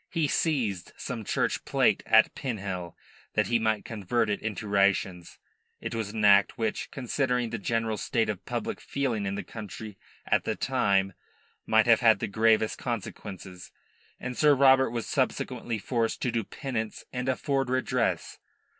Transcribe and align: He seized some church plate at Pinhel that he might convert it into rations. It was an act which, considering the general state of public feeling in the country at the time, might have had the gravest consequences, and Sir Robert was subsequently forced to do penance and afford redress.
He 0.09 0.27
seized 0.27 0.93
some 0.97 1.23
church 1.23 1.63
plate 1.63 2.01
at 2.07 2.33
Pinhel 2.33 2.97
that 3.35 3.45
he 3.45 3.59
might 3.59 3.85
convert 3.85 4.31
it 4.31 4.41
into 4.41 4.67
rations. 4.67 5.37
It 5.79 5.93
was 5.93 6.09
an 6.09 6.25
act 6.25 6.57
which, 6.57 6.89
considering 6.89 7.51
the 7.51 7.59
general 7.59 7.97
state 7.97 8.27
of 8.27 8.43
public 8.43 8.81
feeling 8.81 9.27
in 9.27 9.35
the 9.35 9.43
country 9.43 9.99
at 10.25 10.43
the 10.43 10.55
time, 10.55 11.13
might 11.67 11.85
have 11.85 11.99
had 11.99 12.17
the 12.17 12.25
gravest 12.25 12.79
consequences, 12.79 13.71
and 14.19 14.35
Sir 14.35 14.55
Robert 14.55 14.89
was 14.89 15.05
subsequently 15.05 15.77
forced 15.77 16.19
to 16.23 16.31
do 16.31 16.43
penance 16.43 17.03
and 17.13 17.29
afford 17.29 17.69
redress. 17.69 18.39